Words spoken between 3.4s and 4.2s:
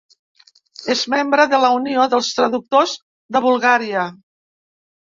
Bulgària.